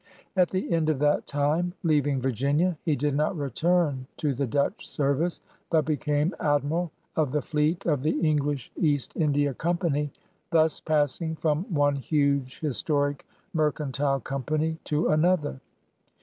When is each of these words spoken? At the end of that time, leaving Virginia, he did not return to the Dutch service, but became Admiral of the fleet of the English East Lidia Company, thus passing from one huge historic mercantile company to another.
At 0.35 0.49
the 0.49 0.71
end 0.71 0.89
of 0.89 0.97
that 0.97 1.27
time, 1.27 1.75
leaving 1.83 2.19
Virginia, 2.21 2.75
he 2.83 2.95
did 2.95 3.13
not 3.15 3.37
return 3.37 4.07
to 4.17 4.33
the 4.33 4.47
Dutch 4.47 4.87
service, 4.87 5.41
but 5.69 5.85
became 5.85 6.33
Admiral 6.39 6.89
of 7.15 7.31
the 7.31 7.41
fleet 7.43 7.85
of 7.85 8.01
the 8.01 8.19
English 8.27 8.71
East 8.75 9.15
Lidia 9.15 9.53
Company, 9.53 10.11
thus 10.49 10.79
passing 10.79 11.35
from 11.35 11.65
one 11.71 11.97
huge 11.97 12.59
historic 12.61 13.27
mercantile 13.53 14.19
company 14.21 14.79
to 14.85 15.09
another. 15.09 15.61